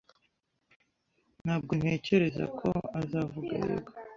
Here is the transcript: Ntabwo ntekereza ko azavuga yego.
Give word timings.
Ntabwo 1.43 1.71
ntekereza 1.79 2.45
ko 2.59 2.67
azavuga 2.99 3.51
yego. 3.65 3.91